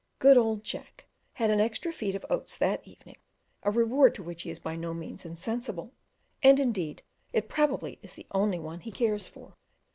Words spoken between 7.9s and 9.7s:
is the only one he cares for.